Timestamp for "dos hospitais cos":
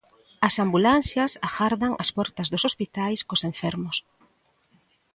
2.51-3.43